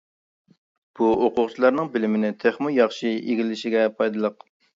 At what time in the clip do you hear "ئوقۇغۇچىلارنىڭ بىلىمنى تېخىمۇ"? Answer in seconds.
1.25-2.73